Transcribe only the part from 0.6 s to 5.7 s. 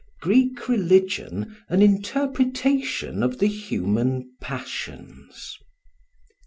Religion an Interpretation of the Human Passions.